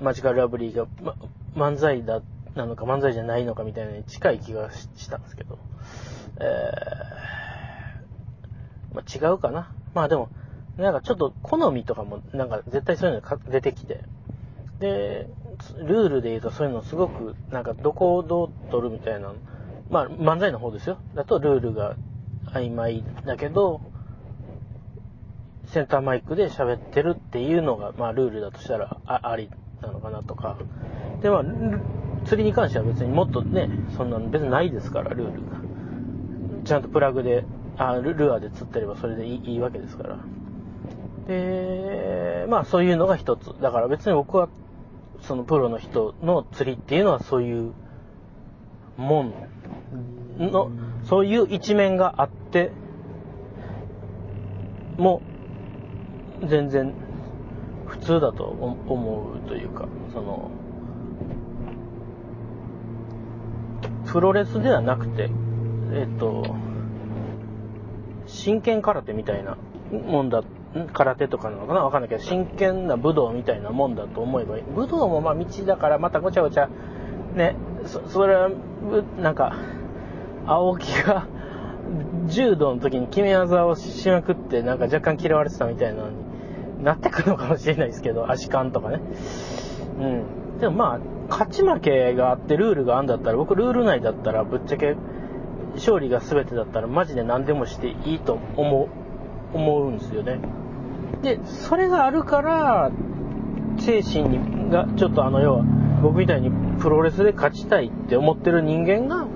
[0.00, 1.16] マジカルラブリーが、ま、
[1.56, 2.22] 漫才だ、
[2.54, 5.58] なのか漫才じゃないのかみたいなに近い気がしたんですけど、
[6.38, 9.74] えー、まあ、違うかな。
[9.92, 10.28] まあでも、
[10.76, 14.04] なんかちょっと好みとかも、なんか絶対そういうのが出てきて、
[14.78, 15.26] で、
[15.80, 19.32] ルールで言うとそういうのすごく、なんかどこをどう取るみたいな、
[19.90, 20.98] まあ漫才の方ですよ。
[21.16, 21.96] だとルールが
[22.52, 23.80] 曖昧だけど、
[25.66, 30.56] センターマイクで喋ってるっていうのが、まあルールだとしたらあありなのかなとか。
[31.22, 31.44] で、まあ、
[32.26, 35.62] 釣りに関しては別にもっとね、そんなの別にないですから、ルールが。
[36.64, 37.44] ちゃんとプラグで、
[37.78, 40.18] あルルアーで釣ってればそれでいいいいわけですから。
[41.26, 43.54] で、まあそういうのが一つ。
[43.60, 44.48] だから別に僕は
[45.22, 47.72] そのプロの人の釣りっていうのはそういう
[48.96, 49.32] もん
[50.38, 50.70] の、
[51.04, 52.70] そういう一面があって、
[54.98, 55.22] も
[56.46, 56.94] 全然
[57.86, 60.50] 普通だと思うというか、その、
[64.06, 65.30] プロレスではなくて、
[65.94, 66.54] えっと、
[68.26, 69.56] 真剣空手みたいな
[69.90, 70.42] もんだ
[70.92, 71.82] 空手とかなのかな？
[71.84, 74.62] わかんないけど、真剣な武道みたいなもんだと思えばいい。
[74.64, 76.68] 武道もまあ道だからまたごちゃごちゃ、
[77.34, 78.50] ね、そ、それは、
[79.18, 79.54] なんか、
[80.46, 81.26] 青木が
[82.26, 89.00] 柔道の時に決め技をしまくってなんか若干嫌われてたみたいなのになってくるのかもしれないですけど、 足感とかね。
[90.00, 90.58] うん。
[90.60, 94.96] でもまあ、勝ち負けがあってルールがあんだったら、僕ルール内だったらぶっちゃけ
[95.74, 98.88] 勝利が全てだったらマジで何でもしていいと思
[99.54, 100.38] う、思うんですよね。
[101.22, 102.90] で、それがあるから、
[103.78, 105.64] 精神にが、ちょっとあの、要は、
[106.02, 106.50] 僕みたいに
[106.80, 109.26] プロレスで勝ちたいって思ってる人間が、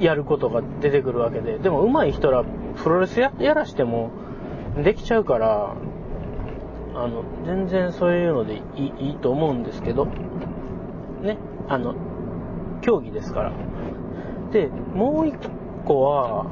[0.00, 2.44] やることが出てくるわけで、でも上手い人ら、
[2.82, 4.10] プロレスやらしても、
[4.82, 5.74] できちゃうから、
[6.94, 10.06] あの、全然そういうのでいいいいと思うんですけど、
[11.22, 11.94] ね、あの、
[12.80, 13.52] 競技ですから。
[14.52, 15.34] で、もう一
[15.84, 16.44] 個は、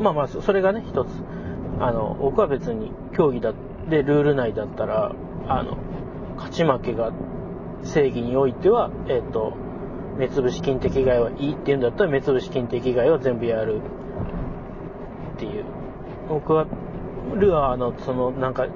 [0.00, 1.08] まあまあ、それがね、一つ。
[1.78, 3.54] あの、僕は別に競技だ、
[3.88, 5.12] で、ルール内だったら、
[5.48, 5.78] あの、
[6.36, 7.12] 勝ち負けが
[7.82, 9.54] 正義においては、えっ、ー、と、
[10.20, 13.80] 目つぶし金的害はいいって言うんだったら、目つぶし金的害は全部やる
[15.36, 15.64] っていう。
[16.28, 16.66] 僕は、
[17.36, 18.66] ルアーの、その、なんか、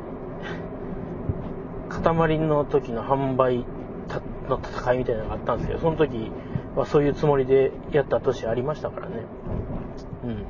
[1.90, 3.58] 塊の時の販売
[4.48, 6.32] の戦いみたいなのがあったんですけど、その時
[6.76, 9.26] はそういうつもりでやった年ありましたからね。
[10.24, 10.44] うん。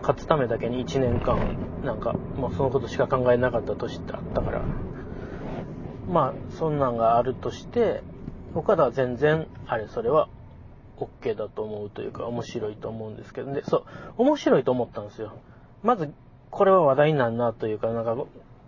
[0.00, 1.38] 勝つためだけに1年間、
[1.84, 4.62] なんか、もうそのことしか考えなかった年ってあったから、
[6.08, 8.02] まあ、そんなんがあるとして、
[8.54, 10.28] 岡田は全然、あれ、それは、
[10.98, 13.62] OK だと思うというか、面白いと思うんですけどね。
[13.64, 13.84] そう、
[14.18, 15.32] 面白いと思ったんですよ。
[15.82, 16.12] まず、
[16.50, 18.16] これは話題になるなというか、なんか、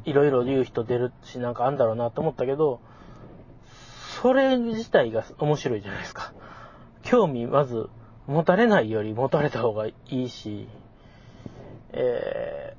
[0.04, 2.80] いろいろ言う人出るし、なんかあんだろうなと思ったけど、
[4.22, 6.32] それ自体が面白いじゃないですか。
[7.02, 7.88] 興味、まず、
[8.26, 10.68] 持たれないより持たれた方がいいし、
[11.92, 12.76] え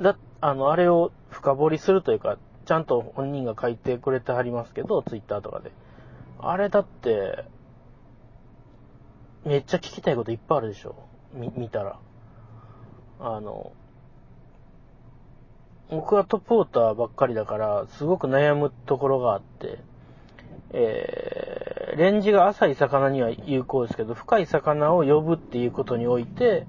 [0.00, 2.38] ー、だ、あの、あれを深掘りするというか、
[2.70, 5.72] ちゃんと本人が書いてくれてはりますけど、ツイッターとかで。
[6.38, 7.44] あれだって、
[9.44, 10.94] めっちゃ聞きたいこといっぱいあるでしょ。
[11.34, 11.98] み、見たら。
[13.18, 13.72] あの、
[15.90, 19.80] 僕はトップウォーターばっかりだから、すごく悩むところがあって、
[20.72, 26.68] えー、レンジが浅い魚には有効ですけど、深い魚を呼ぶっていうことにおいて、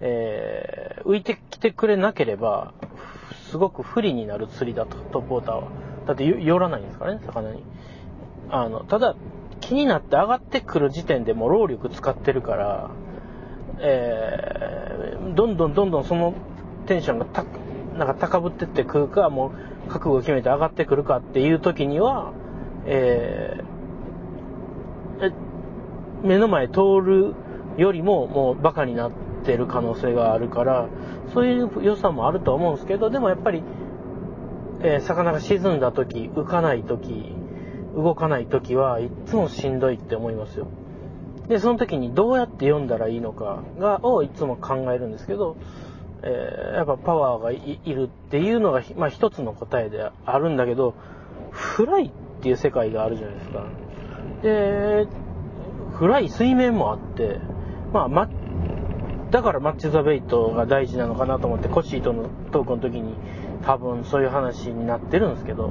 [0.00, 2.74] えー、浮いてきてくれなければ、
[3.50, 5.68] すごく不利になる釣りだと、トップウォーターは。
[6.06, 7.62] だって寄らないんですからね、魚に。
[8.50, 9.14] あの、ただ、
[9.60, 12.90] 気になって上がってくる時点でもう労力使ってるから、
[13.80, 16.34] えー、どんどんどんどんその
[16.86, 17.44] テンションがた
[17.96, 19.52] なんか高ぶってってくるか、も
[19.86, 22.32] う覚悟を決めて上がってくるかっていう時には、
[22.86, 25.32] えー、
[26.22, 27.34] 目の前通る
[27.76, 30.88] よりももうバカになっててる可能性があるから、
[31.32, 33.62] そういう良さもあると思うんですけど、でもやっぱり、
[34.82, 37.34] えー、魚が沈んだ時、浮かない時、
[37.96, 40.68] 動かない時はいつもしんどいって思いますよ。
[41.48, 45.56] で、その時にどうやって読んだらいいのかが、をいつも考えるんですけど、
[46.22, 50.94] えー、やっぱパワーがいるっていうのが、まあ一つの答えであるんだけど、
[51.50, 52.10] フライっ
[52.42, 53.64] ていう世界があるじゃないですか。
[54.42, 55.06] で、
[55.94, 57.40] フライ水面もあって、
[57.92, 58.28] まあ、ま、
[59.30, 63.14] だからマッチ・ザ・ベイトが大事なのかなと思って、コッシーとのトークの時に
[63.62, 65.70] 多分そういう話になってるんですけど、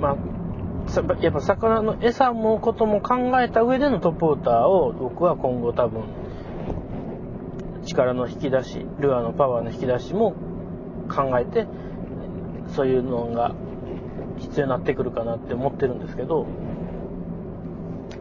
[0.00, 0.16] まあ、
[1.20, 6.02] やっぱ魚の餌もことも考えた上でのトップウォーターを僕は今後多分
[7.84, 10.34] 力の引き出し、ルアーのパワーの引き出しも
[11.08, 11.66] 考えて、
[12.74, 13.54] そういうのが
[14.38, 16.46] 必要になってくるかなって思ってるんですけど、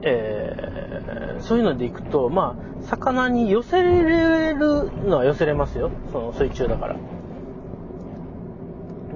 [0.03, 5.91] えー、そういうのでいくと、まあ、魚に寄せれるのは寄せれますよ。
[6.11, 6.95] その水中だから。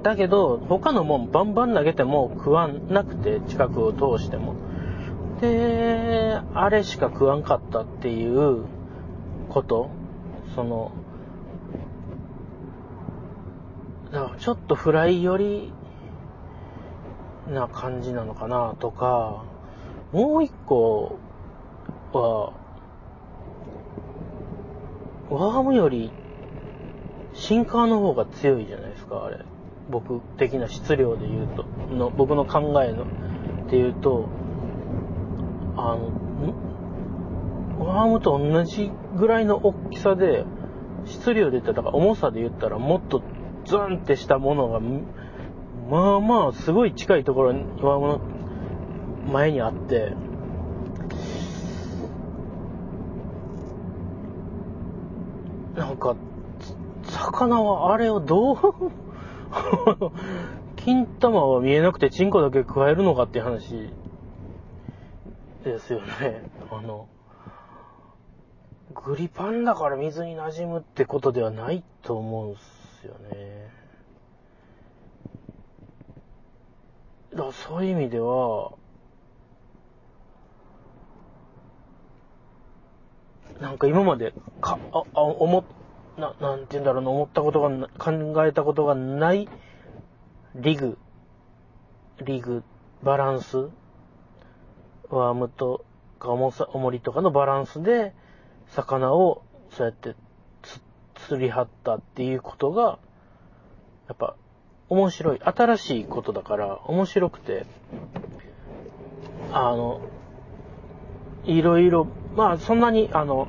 [0.02, 4.54] だけど、他のもんバンバン投げても食わなくて、近くを通しても。
[5.40, 8.64] で、あれしか食わんかったっていう
[9.48, 9.90] こと
[10.54, 10.92] その、
[14.38, 15.72] ちょっとフライ寄り
[17.48, 19.44] な感じなのかなとか、
[20.16, 21.18] もう一個
[22.14, 22.54] は、
[25.28, 26.10] ワームより
[27.34, 29.44] シンカーの方が強いじゃないですか、あれ。
[29.90, 31.64] 僕的な質量で言うと、
[31.94, 33.02] の僕の考えの、
[33.66, 34.26] っていうと、
[35.76, 35.98] あ
[37.78, 40.46] の、ワームと同じぐらいの大きさで、
[41.04, 43.20] 質量で言ったら、だから、重さで言ったら、もっと
[43.66, 44.80] ズンってしたものが、
[45.90, 48.35] まあまあ、すごい近いところにワームの
[49.26, 50.14] 前にあって、
[55.76, 56.16] なんか、
[57.04, 58.56] 魚はあれをどう
[60.76, 63.90] 金玉は見えなくてチンコだけ加えるのかって話
[65.64, 66.42] ですよね。
[66.70, 67.08] あの、
[68.94, 73.70] グリパンだから水に馴染むってことではないと思うんすよね。
[77.34, 78.72] だそういう意味では、
[83.60, 85.64] なんか今まで、か、あ、あ、思っ、
[86.16, 89.48] な、なんて言うんだろうな、思ったことが、考えたことがない、
[90.54, 90.98] リグ、
[92.24, 92.62] リグ、
[93.02, 93.68] バランス、
[95.08, 95.84] ワームと
[96.18, 98.14] か重さ、重りとかのバランスで、
[98.68, 100.14] 魚をそうやって
[100.62, 100.80] つ
[101.26, 102.98] 釣り張ったっていうことが、
[104.08, 104.36] やっぱ
[104.88, 105.40] 面白い。
[105.40, 107.66] 新しいことだから面白くて、
[109.52, 110.00] あの、
[111.44, 113.48] いろいろ、まあそんなにあの、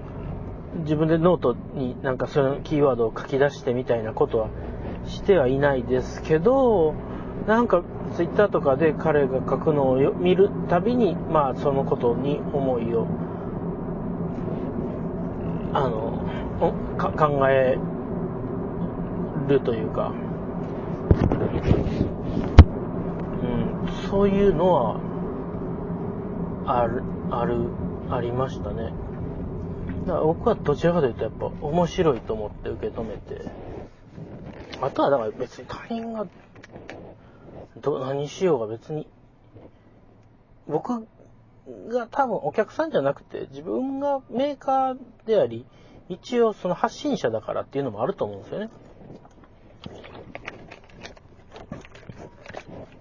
[0.79, 4.49] 自分でノートになんかそのキーワードを書き出してみたいなことは
[5.05, 6.93] してはいないですけど、
[7.47, 7.83] なんか
[8.15, 13.07] ツイッターとかで彼が書くのを見るたびに、まあそのことに思いを、
[15.73, 16.21] あの、
[16.97, 17.77] か考え
[19.47, 20.13] るというか、
[23.43, 24.99] うん、そういうのは、
[26.65, 27.69] ある、ある、
[28.09, 28.93] ありましたね。
[30.05, 33.49] だから僕はどちらかというとやっぱ面白いと思って受け止めて、
[34.81, 36.27] あとはだから別に他人が
[37.81, 39.07] ど、何しようが別に、
[40.67, 41.07] 僕
[41.89, 45.65] が多分お客さんじゃなくて自分がメーカーであり、
[46.09, 48.69] 一応その発信者だからっていうのもあると思うんですよね。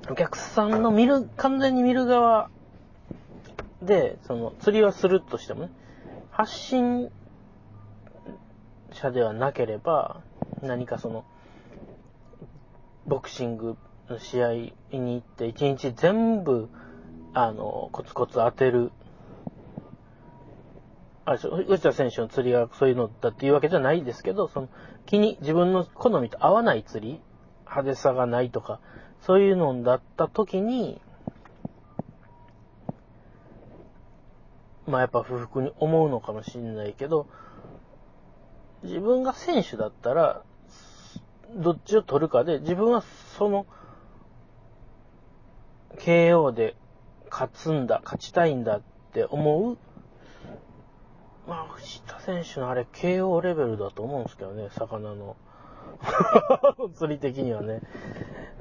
[0.09, 2.51] お客さんの見る、完全に見る側
[3.83, 5.71] で、その釣りはするとしてもね、
[6.31, 7.11] 発信
[8.93, 10.23] 者ではなければ、
[10.63, 11.25] 何かその、
[13.07, 13.77] ボクシング
[14.09, 16.69] の試合に行って、一日全部、
[17.35, 18.93] あの、コツコツ当てる。
[21.25, 24.69] あれ、内田選手の釣りがそういうのだっていうわけじゃないですけど、その、
[25.07, 27.21] 気に、自分の好みと合わない釣り、
[27.65, 28.81] 派手さがないとか、
[29.21, 31.01] そういうのだった時に、
[34.87, 37.27] まあやっぱ不服に思うのかもしれないけど、
[38.83, 40.43] 自分が選手だったら、
[41.55, 43.03] どっちを取るかで、自分は
[43.37, 43.67] その、
[45.99, 46.77] KO で
[47.31, 48.83] 勝つんだ、勝ちたいんだっ
[49.13, 49.79] て思う。
[51.49, 55.37] まあ、藤田選手のあれ、KO レベルだと思うんですけどね、魚の。
[56.95, 57.81] 釣り的にはね。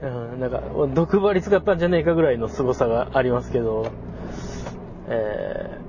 [0.02, 0.62] うん、なんか、
[0.94, 3.88] 毒針使ったんじゃねえかぐらいの凄さがありますけど、
[5.08, 5.80] え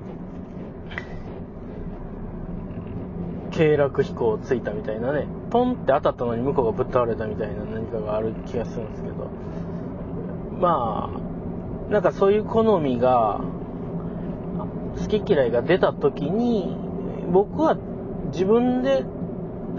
[3.57, 9.29] ー、経絡飛行ついたみたいなね、ポンって当たったのに向こうがぶっ倒れたみたいな何かがある気がするんですけど、
[10.59, 11.09] ま
[11.89, 13.41] あ、なんかそういう好みが、
[14.99, 16.75] 好き嫌いが出た時に、
[17.31, 17.77] 僕は
[18.31, 19.03] 自分で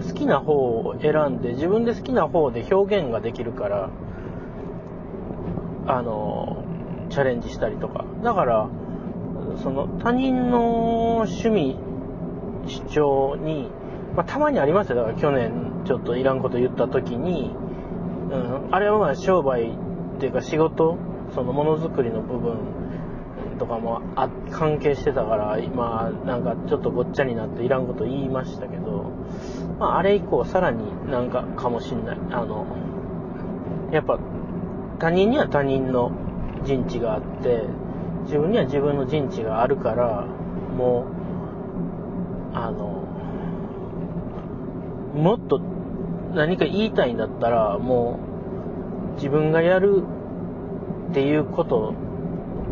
[0.07, 3.89] 好きな方を選んで、自分で好きな方で表現ができるから、
[5.87, 6.63] あの、
[7.09, 8.05] チャレンジしたりとか。
[8.23, 8.69] だから、
[9.61, 11.77] その他人の趣味、
[12.69, 13.69] 主張に、
[14.15, 14.97] まあ、たまにありますよ。
[14.97, 17.51] だから去年ちょっといらんこと言った時に、
[18.31, 20.97] うん、あれはまあ商売っていうか仕事、
[21.33, 22.57] そのものづくりの部分
[23.59, 29.11] とかもあ関係してたから、今なんかちょっとごっちゃになっていらんこと言いましたけど、
[29.79, 32.17] まああれ以降さらになんかかもしんない。
[32.31, 32.65] あの、
[33.91, 34.19] やっぱ
[34.99, 36.11] 他人には他人の
[36.63, 37.63] 陣地があって、
[38.23, 40.25] 自分には自分の陣地があるから、
[40.77, 41.18] もう、
[42.53, 43.03] あの、
[45.15, 45.59] もっと
[46.33, 48.19] 何か言いたいんだったら、も
[49.11, 50.03] う自分がやる
[51.11, 51.93] っていうこと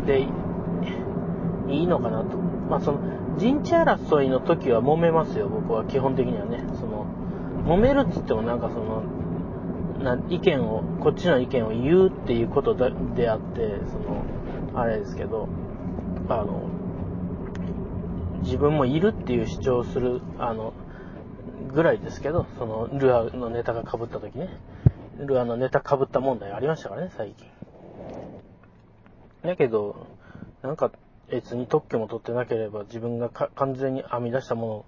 [0.06, 2.36] でいいのかなと。
[2.36, 3.00] まあその、
[3.38, 6.64] 陣地争いの時は揉めますよ、僕は基本的にはね。
[6.74, 7.06] その、
[7.66, 9.02] 揉めるっつってもなんかその、
[10.02, 14.24] な意見を、こっちの意見を言うっていうことでであって、その、
[14.74, 15.48] あれですけど、
[16.28, 16.77] あの、
[18.42, 20.74] 自分もいるっていう主張をする、あの、
[21.72, 24.48] ぐらいですけど、その、ルアーのネタが被った時ね。
[25.18, 27.46] ルアーのネタ被った問題ありましたからね、最近。
[29.42, 30.06] だけど、
[30.62, 30.90] なんか、
[31.30, 34.84] 別に特許も取ってなければ自分が完全に編み出したもの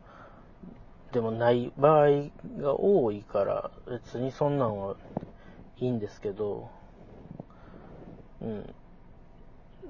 [1.13, 4.97] でもない場合が多いから、別にそんなんは
[5.79, 6.71] いいんですけど、
[8.41, 8.75] うん。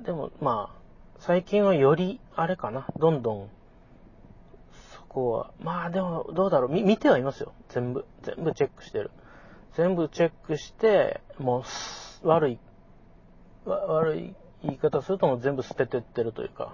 [0.03, 0.80] でも、まあ、
[1.21, 3.51] 最近はより、あれかな、どんどん、
[4.95, 7.53] そこは、まあでも、どうだろう、み見てはいますよ。
[7.69, 9.11] 全部、全部チェックしてる。
[9.75, 11.63] 全部チェックして、も
[12.25, 12.59] う、悪い、
[13.67, 16.73] 悪い言い方するともう全部捨ててってるというか、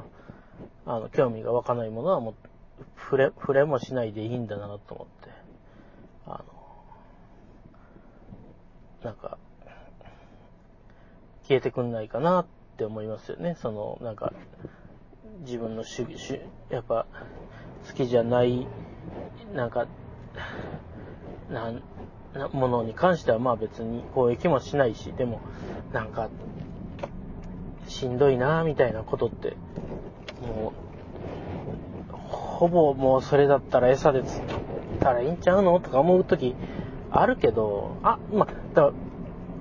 [0.86, 2.34] あの、興味が湧かないものはもう
[2.96, 5.30] 触れ、触れもしないでいいんだなと思って、
[6.24, 6.44] あ
[9.02, 9.38] の、なんか、
[11.48, 12.46] 消えてくんないかなっ
[12.76, 13.56] って思いますよね。
[13.62, 14.34] その、なんか、
[15.40, 17.06] 自分の主義、やっぱ、
[17.88, 18.66] 好きじゃない、
[19.54, 19.86] なんか、
[21.50, 21.82] なん
[22.34, 25.40] なものに関してはまあ別に攻撃もしないし、でも、
[25.94, 26.28] なんか、
[27.88, 29.56] しんどいなみたいなことって、
[30.42, 30.74] も
[32.12, 34.44] う、ほぼもうそれだったら餌で釣っ
[35.00, 36.54] たらいいんちゃうのとか思うとき
[37.10, 38.92] あるけど、あ、まあ、だ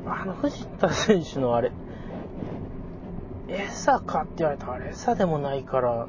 [0.06, 1.72] あの藤田選手のあれ、
[3.48, 6.08] 餌かって言われたら餌でもないから、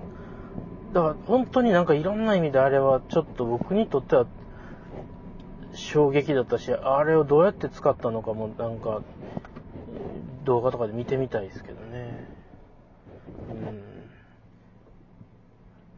[0.92, 4.26] だから本当になんかいろんな意味であれはちょっと僕にとっては
[5.74, 9.02] 衝撃だったし、あれをどうやって使ったのかもなんか
[10.44, 12.28] 動画とかで見てみたいですけどね。
[13.50, 13.82] うん。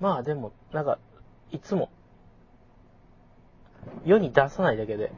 [0.01, 0.99] まあでも、なんか、
[1.53, 1.91] いつも、
[4.05, 5.13] 世に出さないだけで、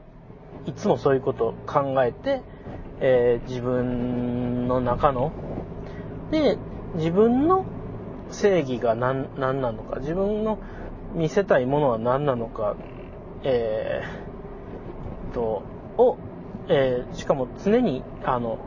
[0.66, 2.42] いつもそういうことを考えて、
[3.00, 5.32] えー、自分の中の、
[6.30, 6.58] で、
[6.94, 7.64] 自分の
[8.30, 10.58] 正義が何何なのか、自分の
[11.14, 12.76] 見せたいものは何なのか、
[13.42, 15.62] えー、と、
[15.96, 16.16] を、
[16.68, 18.58] えー、しかも常に、あの、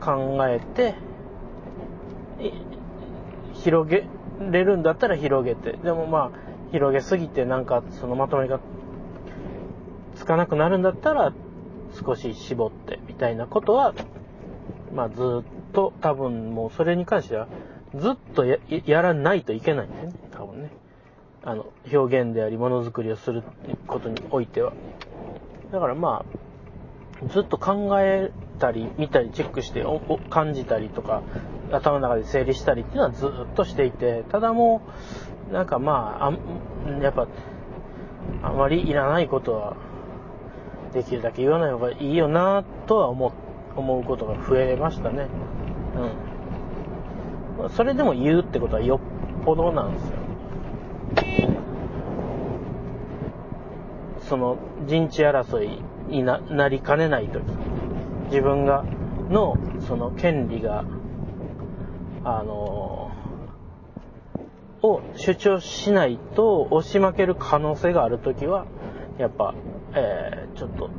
[0.00, 0.94] 考えて、
[3.54, 4.06] 広げ
[4.40, 8.58] れるんだったら広げて、でもまあ、広げすぎてなんかそのまとまりが
[10.16, 11.32] つかなくなるんだったら
[12.04, 13.94] 少し絞ってみたいなことは、
[14.92, 17.48] まあずっとと多分もうそれに関しては
[17.94, 18.58] ずっとや
[19.02, 20.70] らないといけないんですね、多分ね。
[21.44, 23.42] あの、表現であり、ものづくりをする
[23.86, 24.72] ことにおいては。
[25.70, 26.24] だからま
[27.22, 30.00] あ、ずっと考えたり、見たり、チェックしてお、
[30.30, 31.22] 感じたりとか、
[31.70, 34.82] 頭の中で整理したりっていうのはずっとしていて、ただも
[35.50, 37.28] う、なんかまあ、あやっぱ、
[38.42, 39.76] あまりいらないことは、
[40.92, 43.32] できるだけ言わない方がいいよなとは思
[43.76, 45.28] うことが増えましたね。
[45.96, 47.70] うん。
[47.70, 50.24] それでも言うってことはよっぽどなんですよ。
[54.20, 57.42] その人知争いになりかねないとき、
[58.26, 58.84] 自分が、
[59.30, 60.84] の、その権利が、
[62.24, 63.10] あの
[64.82, 68.66] を主張しないと押し負ける可能性があるときは、
[69.18, 69.54] やっぱ、
[69.94, 70.90] えー、ちょっと、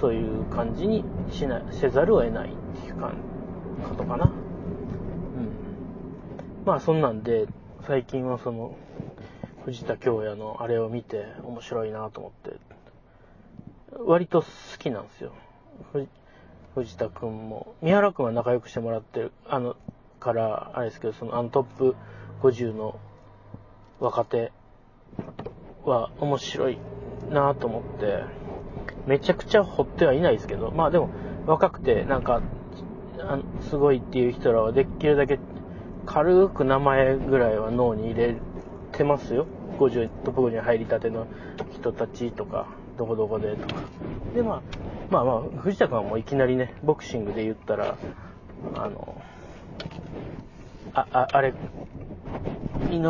[0.00, 3.12] そういう感じにしな、せざるを得ないっていうか、
[3.82, 4.26] ことかな。
[4.26, 4.32] うん
[6.64, 7.46] まあそんなんで、
[7.86, 8.76] 最近はその、
[9.64, 12.56] 藤田京也のあれを見て面白いなと思って、
[14.04, 14.48] 割と好
[14.78, 15.32] きなんですよ。
[16.74, 17.74] 藤田くんも。
[17.82, 19.76] 三原くんは仲良くしてもらってる、あの、
[20.20, 21.96] から、あれですけど、その、あのトップ
[22.42, 22.98] 50の
[23.98, 24.52] 若手
[25.84, 26.78] は面白い
[27.30, 28.24] なと思って、
[29.06, 31.10] めちゃくちゃ掘ってはいないですけど、まあでも、
[31.46, 32.42] 若くて、なんか、
[33.62, 35.38] すごいっていう人らはできるだけ
[36.06, 38.36] 軽く名前ぐらいは脳に入れ
[38.92, 39.46] てますよ。
[39.78, 41.26] 50、トップ50に入りたての
[41.74, 43.82] 人たちとか、どこどこでとか。
[44.34, 44.62] で、まあ、
[45.10, 47.96] まあまあ、藤田君はもういきなりね、ボクシングで言ったら、
[48.74, 49.20] あの、
[50.94, 51.52] あ、あ、あれ、
[52.90, 53.00] 井、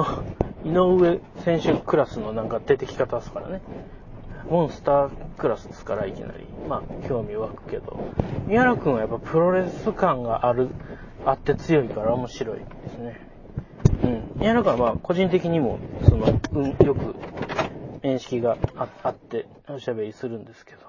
[0.72, 3.61] 上選手クラスのなんか出てき方ですからね。
[4.49, 6.47] モンスタークラスですから、いきなり。
[6.68, 7.99] まあ、興味湧くけど。
[8.47, 10.68] 宮原君はやっぱプロレス感がある
[11.24, 13.20] あって強いから面白いですね。
[14.05, 14.42] うん。
[14.42, 17.16] いや、だからまあ、個人的にも、その、うん、よく、
[18.03, 18.57] 面識が
[19.03, 20.82] あって、おしゃべりするんですけど。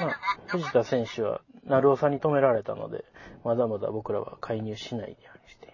[0.00, 3.04] まあ、藤田選手は、成尾さんに止められたので、
[3.44, 5.70] まだまだ僕らは介入しないようにしてい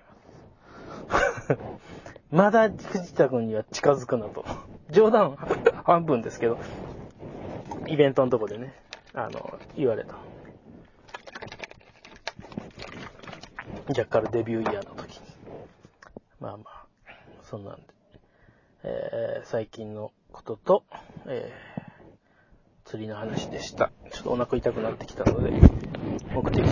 [1.09, 1.17] ま
[1.57, 2.20] す。
[2.31, 4.45] まだ藤田君には近づくなと。
[4.91, 5.37] 冗談
[5.85, 6.59] 半分ですけど、
[7.87, 8.75] イベントのとこでね、
[9.15, 10.15] あの、言われた。
[13.91, 15.23] ジャッカルデビューイヤーの時に。
[16.39, 16.87] まあまあ、
[17.43, 17.83] そんなんで。
[18.85, 20.85] えー、最近のことと、
[21.27, 23.91] えー、釣りの話でした。
[24.13, 25.51] ちょっとお腹痛くなってきたので、
[26.33, 26.65] 目的